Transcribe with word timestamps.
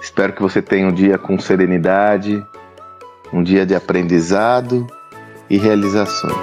Espero 0.00 0.32
que 0.32 0.42
você 0.42 0.60
tenha 0.62 0.86
um 0.86 0.92
dia 0.92 1.18
com 1.18 1.38
serenidade, 1.38 2.44
um 3.32 3.42
dia 3.42 3.64
de 3.64 3.74
aprendizado 3.74 4.86
e 5.48 5.56
realizações. 5.56 6.36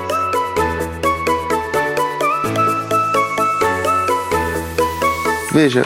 Veja, 5.51 5.83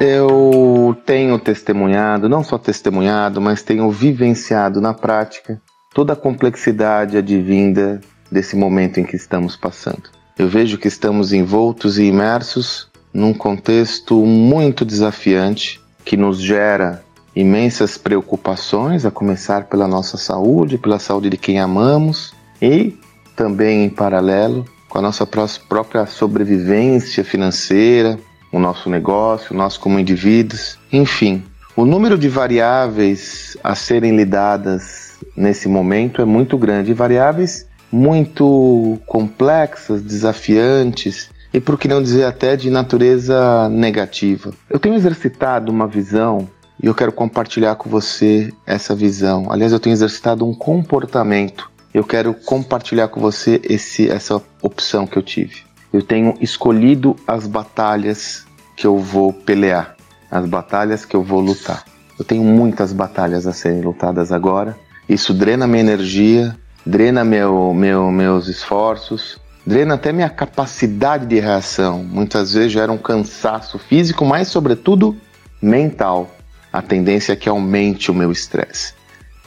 eu 0.00 0.96
tenho 1.06 1.38
testemunhado, 1.38 2.28
não 2.28 2.44
só 2.44 2.58
testemunhado, 2.58 3.40
mas 3.40 3.62
tenho 3.62 3.90
vivenciado 3.90 4.80
na 4.80 4.92
prática 4.92 5.60
toda 5.94 6.12
a 6.12 6.16
complexidade 6.16 7.16
advinda 7.16 8.00
desse 8.30 8.56
momento 8.56 8.98
em 8.98 9.04
que 9.04 9.16
estamos 9.16 9.56
passando. 9.56 10.10
Eu 10.38 10.48
vejo 10.48 10.78
que 10.78 10.88
estamos 10.88 11.32
envoltos 11.32 11.98
e 11.98 12.04
imersos 12.04 12.91
num 13.12 13.34
contexto 13.34 14.24
muito 14.24 14.84
desafiante 14.84 15.80
que 16.04 16.16
nos 16.16 16.40
gera 16.40 17.02
imensas 17.34 17.96
preocupações, 17.96 19.04
a 19.04 19.10
começar 19.10 19.64
pela 19.64 19.88
nossa 19.88 20.16
saúde, 20.16 20.78
pela 20.78 20.98
saúde 20.98 21.30
de 21.30 21.36
quem 21.36 21.58
amamos 21.58 22.34
e 22.60 22.96
também 23.34 23.84
em 23.84 23.88
paralelo 23.88 24.64
com 24.88 24.98
a 24.98 25.02
nossa 25.02 25.26
própria 25.26 26.04
sobrevivência 26.04 27.24
financeira, 27.24 28.18
o 28.52 28.58
nosso 28.58 28.90
negócio, 28.90 29.56
nós 29.56 29.78
como 29.78 29.98
indivíduos, 29.98 30.78
enfim. 30.92 31.42
O 31.74 31.86
número 31.86 32.18
de 32.18 32.28
variáveis 32.28 33.56
a 33.64 33.74
serem 33.74 34.14
lidadas 34.14 35.18
nesse 35.34 35.66
momento 35.66 36.20
é 36.20 36.26
muito 36.26 36.58
grande, 36.58 36.92
variáveis 36.92 37.66
muito 37.90 38.98
complexas, 39.06 40.02
desafiantes 40.02 41.30
e 41.52 41.60
por 41.60 41.78
que 41.78 41.86
não 41.86 42.02
dizer 42.02 42.24
até 42.24 42.56
de 42.56 42.70
natureza 42.70 43.68
negativa. 43.68 44.52
Eu 44.70 44.78
tenho 44.78 44.94
exercitado 44.94 45.70
uma 45.70 45.86
visão 45.86 46.48
e 46.82 46.86
eu 46.86 46.94
quero 46.94 47.12
compartilhar 47.12 47.76
com 47.76 47.90
você 47.90 48.52
essa 48.66 48.94
visão. 48.94 49.50
Aliás, 49.50 49.72
eu 49.72 49.80
tenho 49.80 49.92
exercitado 49.92 50.46
um 50.46 50.54
comportamento. 50.54 51.70
Eu 51.92 52.04
quero 52.04 52.32
compartilhar 52.32 53.08
com 53.08 53.20
você 53.20 53.60
esse, 53.64 54.10
essa 54.10 54.40
opção 54.62 55.06
que 55.06 55.16
eu 55.16 55.22
tive. 55.22 55.62
Eu 55.92 56.02
tenho 56.02 56.34
escolhido 56.40 57.14
as 57.26 57.46
batalhas 57.46 58.46
que 58.76 58.86
eu 58.86 58.98
vou 58.98 59.32
pelear, 59.32 59.94
as 60.30 60.46
batalhas 60.46 61.04
que 61.04 61.14
eu 61.14 61.22
vou 61.22 61.40
lutar. 61.40 61.84
Eu 62.18 62.24
tenho 62.24 62.42
muitas 62.42 62.92
batalhas 62.92 63.46
a 63.46 63.52
serem 63.52 63.82
lutadas 63.82 64.32
agora. 64.32 64.76
Isso 65.06 65.34
drena 65.34 65.66
minha 65.66 65.80
energia, 65.80 66.56
drena 66.86 67.24
meu, 67.24 67.74
meu, 67.74 68.10
meus 68.10 68.48
esforços, 68.48 69.38
drena 69.66 69.94
até 69.94 70.12
minha 70.12 70.28
capacidade 70.28 71.26
de 71.26 71.38
reação. 71.38 72.02
Muitas 72.02 72.52
vezes 72.52 72.72
gera 72.72 72.92
um 72.92 72.98
cansaço 72.98 73.78
físico, 73.78 74.24
mas 74.24 74.48
sobretudo 74.48 75.16
mental. 75.60 76.30
A 76.72 76.80
tendência 76.80 77.32
é 77.32 77.36
que 77.36 77.48
aumente 77.48 78.10
o 78.10 78.14
meu 78.14 78.32
estresse. 78.32 78.94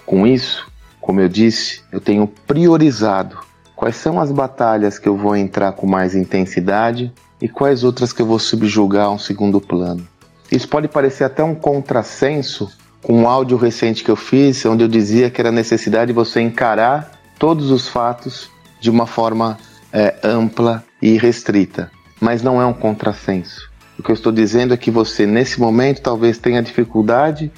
Com 0.06 0.28
isso, 0.28 0.72
como 1.02 1.20
eu 1.20 1.28
disse, 1.28 1.82
eu 1.92 2.00
tenho 2.00 2.28
priorizado 2.28 3.38
quais 3.76 3.96
são 3.96 4.20
as 4.20 4.32
batalhas 4.32 4.98
que 4.98 5.10
eu 5.10 5.18
vou 5.18 5.36
entrar 5.36 5.72
com 5.74 5.88
mais 5.88 6.16
intensidade 6.16 7.12
e 7.42 7.50
quais 7.50 7.84
outras 7.84 8.14
que 8.14 8.22
eu 8.22 8.26
vou 8.26 8.40
subjugar 8.40 9.08
a 9.08 9.12
um 9.12 9.20
segundo 9.20 9.60
plano. 9.60 10.08
Isso 10.52 10.68
pode 10.68 10.88
parecer 10.88 11.24
até 11.24 11.44
um 11.44 11.56
contrassenso 11.56 12.72
com 13.02 13.22
um 13.22 13.28
áudio 13.28 13.58
recente 13.58 14.04
que 14.04 14.10
eu 14.10 14.16
fiz, 14.16 14.66
onde 14.66 14.84
eu 14.84 14.88
dizia 14.88 15.30
que 15.30 15.42
era 15.42 15.52
necessidade 15.52 16.08
de 16.08 16.14
você 16.14 16.42
encarar 16.42 17.12
todos 17.38 17.70
os 17.70 17.88
fatos 17.88 18.50
de 18.80 18.90
uma 18.90 19.06
forma 19.06 19.58
é, 19.96 20.14
ampla 20.22 20.84
e 21.02 21.18
restrita. 21.18 21.90
Mas 22.20 22.44
não 22.44 22.62
é 22.62 22.66
um 22.66 22.74
contrassenso. 22.74 23.72
O 23.98 24.04
que 24.04 24.12
eu 24.12 24.14
estou 24.14 24.32
dizendo 24.32 24.74
é 24.74 24.78
que 24.78 24.92
você, 24.92 25.25
nesse 25.25 25.59
momento, 25.59 26.02
talvez 26.02 26.38
tenha 26.38 26.62
dificuldade 26.62 27.50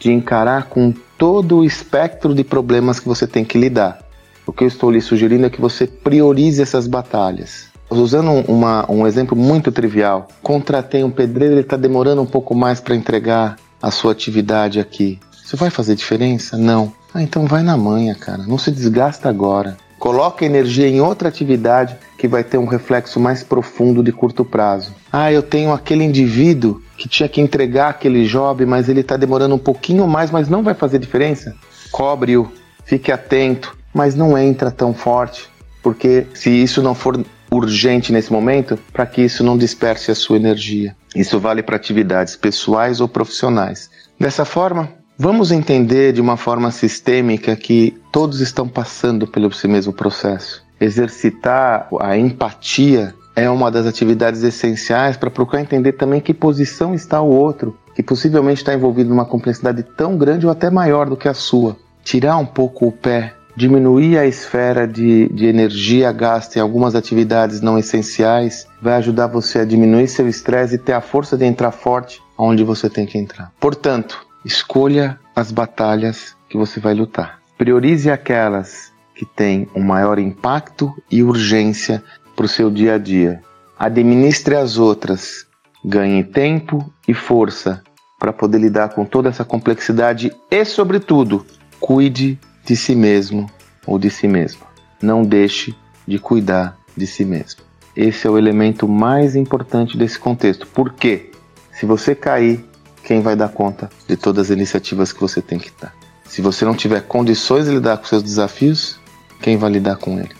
de 0.00 0.10
encarar 0.10 0.64
com 0.64 0.92
todo 1.16 1.58
o 1.58 1.64
espectro 1.64 2.34
de 2.34 2.42
problemas 2.42 2.98
que 2.98 3.06
você 3.06 3.28
tem 3.28 3.44
que 3.44 3.56
lidar. 3.56 4.00
O 4.44 4.52
que 4.52 4.64
eu 4.64 4.68
estou 4.68 4.90
lhe 4.90 5.00
sugerindo 5.00 5.46
é 5.46 5.50
que 5.50 5.60
você 5.60 5.86
priorize 5.86 6.60
essas 6.60 6.88
batalhas. 6.88 7.68
Usando 7.88 8.30
uma, 8.48 8.90
um 8.90 9.06
exemplo 9.06 9.36
muito 9.36 9.70
trivial, 9.70 10.26
contratei 10.42 11.04
um 11.04 11.10
pedreiro, 11.10 11.54
ele 11.54 11.60
está 11.60 11.76
demorando 11.76 12.20
um 12.20 12.26
pouco 12.26 12.54
mais 12.54 12.80
para 12.80 12.96
entregar 12.96 13.56
a 13.80 13.90
sua 13.90 14.10
atividade 14.10 14.80
aqui. 14.80 15.20
Isso 15.44 15.56
vai 15.56 15.70
fazer 15.70 15.94
diferença? 15.94 16.58
Não. 16.58 16.92
Ah, 17.14 17.22
então 17.22 17.46
vai 17.46 17.62
na 17.62 17.76
manha, 17.76 18.14
cara. 18.14 18.42
Não 18.42 18.58
se 18.58 18.72
desgasta 18.72 19.28
agora. 19.28 19.76
Coloca 20.04 20.44
energia 20.44 20.86
em 20.86 21.00
outra 21.00 21.30
atividade 21.30 21.96
que 22.18 22.28
vai 22.28 22.44
ter 22.44 22.58
um 22.58 22.66
reflexo 22.66 23.18
mais 23.18 23.42
profundo 23.42 24.02
de 24.02 24.12
curto 24.12 24.44
prazo. 24.44 24.94
Ah, 25.10 25.32
eu 25.32 25.42
tenho 25.42 25.72
aquele 25.72 26.04
indivíduo 26.04 26.82
que 26.98 27.08
tinha 27.08 27.26
que 27.26 27.40
entregar 27.40 27.88
aquele 27.88 28.26
job, 28.26 28.66
mas 28.66 28.90
ele 28.90 29.00
está 29.00 29.16
demorando 29.16 29.54
um 29.54 29.58
pouquinho 29.58 30.06
mais, 30.06 30.30
mas 30.30 30.46
não 30.46 30.62
vai 30.62 30.74
fazer 30.74 30.98
diferença. 30.98 31.56
Cobre-o, 31.90 32.52
fique 32.84 33.10
atento, 33.10 33.74
mas 33.94 34.14
não 34.14 34.36
entra 34.36 34.70
tão 34.70 34.92
forte, 34.92 35.48
porque 35.82 36.26
se 36.34 36.50
isso 36.50 36.82
não 36.82 36.94
for 36.94 37.24
urgente 37.50 38.12
nesse 38.12 38.30
momento, 38.30 38.78
para 38.92 39.06
que 39.06 39.22
isso 39.22 39.42
não 39.42 39.56
disperse 39.56 40.10
a 40.10 40.14
sua 40.14 40.36
energia. 40.36 40.94
Isso 41.16 41.40
vale 41.40 41.62
para 41.62 41.76
atividades 41.76 42.36
pessoais 42.36 43.00
ou 43.00 43.08
profissionais. 43.08 43.88
Dessa 44.20 44.44
forma, 44.44 44.90
Vamos 45.16 45.52
entender 45.52 46.12
de 46.12 46.20
uma 46.20 46.36
forma 46.36 46.72
sistêmica 46.72 47.54
que 47.54 47.96
todos 48.14 48.40
estão 48.40 48.68
passando 48.68 49.26
pelo 49.26 49.48
esse 49.48 49.66
mesmo 49.66 49.92
processo. 49.92 50.62
Exercitar 50.80 51.88
a 52.00 52.16
empatia 52.16 53.12
é 53.34 53.50
uma 53.50 53.72
das 53.72 53.86
atividades 53.86 54.44
essenciais 54.44 55.16
para 55.16 55.32
procurar 55.32 55.62
entender 55.62 55.94
também 55.94 56.20
que 56.20 56.32
posição 56.32 56.94
está 56.94 57.20
o 57.20 57.28
outro, 57.28 57.76
que 57.92 58.04
possivelmente 58.04 58.60
está 58.60 58.72
envolvido 58.72 59.10
numa 59.10 59.24
complexidade 59.24 59.82
tão 59.82 60.16
grande 60.16 60.46
ou 60.46 60.52
até 60.52 60.70
maior 60.70 61.08
do 61.10 61.16
que 61.16 61.26
a 61.26 61.34
sua. 61.34 61.76
Tirar 62.04 62.36
um 62.36 62.46
pouco 62.46 62.86
o 62.86 62.92
pé, 62.92 63.34
diminuir 63.56 64.16
a 64.16 64.24
esfera 64.24 64.86
de, 64.86 65.28
de 65.30 65.46
energia 65.46 66.12
gasta 66.12 66.60
em 66.60 66.62
algumas 66.62 66.94
atividades 66.94 67.60
não 67.60 67.76
essenciais, 67.76 68.68
vai 68.80 68.94
ajudar 68.94 69.26
você 69.26 69.58
a 69.58 69.64
diminuir 69.64 70.06
seu 70.06 70.28
estresse 70.28 70.76
e 70.76 70.78
ter 70.78 70.92
a 70.92 71.00
força 71.00 71.36
de 71.36 71.44
entrar 71.46 71.72
forte 71.72 72.22
onde 72.38 72.62
você 72.62 72.88
tem 72.88 73.06
que 73.06 73.18
entrar. 73.18 73.50
Portanto, 73.58 74.24
Escolha 74.44 75.18
as 75.34 75.50
batalhas 75.50 76.36
que 76.50 76.58
você 76.58 76.78
vai 76.78 76.92
lutar. 76.92 77.40
Priorize 77.56 78.10
aquelas 78.10 78.92
que 79.14 79.24
têm 79.24 79.68
um 79.74 79.82
maior 79.82 80.18
impacto 80.18 80.92
e 81.10 81.22
urgência 81.22 82.02
para 82.34 82.46
o 82.46 82.48
seu 82.48 82.70
dia 82.70 82.94
a 82.94 82.98
dia. 82.98 83.40
Administre 83.78 84.56
as 84.56 84.76
outras. 84.76 85.46
Ganhe 85.84 86.24
tempo 86.24 86.92
e 87.06 87.14
força 87.14 87.82
para 88.18 88.32
poder 88.32 88.58
lidar 88.58 88.88
com 88.88 89.04
toda 89.04 89.28
essa 89.28 89.44
complexidade 89.44 90.32
e, 90.50 90.64
sobretudo, 90.64 91.44
cuide 91.78 92.38
de 92.64 92.74
si 92.74 92.96
mesmo 92.96 93.48
ou 93.86 93.98
de 93.98 94.10
si 94.10 94.26
mesma. 94.26 94.66
Não 95.00 95.22
deixe 95.22 95.74
de 96.08 96.18
cuidar 96.18 96.76
de 96.96 97.06
si 97.06 97.24
mesmo. 97.24 97.60
Esse 97.94 98.26
é 98.26 98.30
o 98.30 98.38
elemento 98.38 98.88
mais 98.88 99.36
importante 99.36 99.96
desse 99.96 100.18
contexto. 100.18 100.66
Porque 100.66 101.30
se 101.72 101.86
você 101.86 102.14
cair, 102.14 102.64
quem 103.04 103.20
vai 103.20 103.36
dar 103.36 103.50
conta 103.50 103.90
de 104.08 104.16
todas 104.16 104.46
as 104.46 104.56
iniciativas 104.56 105.12
que 105.12 105.20
você 105.20 105.40
tem 105.40 105.58
que 105.58 105.70
dar. 105.80 105.94
Se 106.26 106.42
você 106.42 106.64
não 106.64 106.74
tiver 106.74 107.02
condições 107.02 107.66
de 107.66 107.72
lidar 107.72 107.98
com 107.98 108.04
seus 108.04 108.22
desafios, 108.22 108.98
quem 109.40 109.56
vai 109.56 109.70
lidar 109.70 109.96
com 109.96 110.18
ele? 110.18 110.30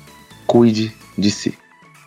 Cuide 0.47 0.95
de 1.17 1.31
si. 1.31 1.57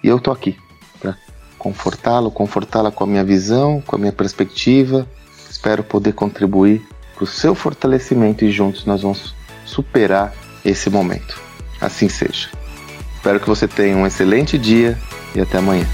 E 0.03 0.07
eu 0.07 0.19
tô 0.19 0.31
aqui 0.31 0.57
para 0.99 1.17
confortá-lo, 1.57 2.31
confortá-la 2.31 2.91
com 2.91 3.03
a 3.03 3.07
minha 3.07 3.23
visão, 3.23 3.81
com 3.85 3.95
a 3.95 3.99
minha 3.99 4.11
perspectiva. 4.11 5.07
Espero 5.49 5.83
poder 5.83 6.13
contribuir 6.13 6.81
para 7.15 7.23
o 7.23 7.27
seu 7.27 7.55
fortalecimento 7.55 8.45
e 8.45 8.51
juntos 8.51 8.85
nós 8.85 9.01
vamos 9.01 9.35
superar 9.65 10.33
esse 10.63 10.89
momento. 10.89 11.39
Assim 11.79 12.09
seja. 12.09 12.50
Espero 13.15 13.39
que 13.39 13.47
você 13.47 13.68
tenha 13.68 13.95
um 13.95 14.06
excelente 14.06 14.57
dia 14.57 14.97
e 15.35 15.41
até 15.41 15.57
amanhã. 15.57 15.85